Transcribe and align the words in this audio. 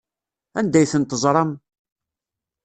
Anda 0.59 0.77
ay 0.79 0.87
tent-teẓram? 0.91 1.51